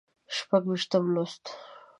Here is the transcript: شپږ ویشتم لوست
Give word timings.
شپږ 0.35 0.63
ویشتم 0.67 1.03
لوست 1.13 1.43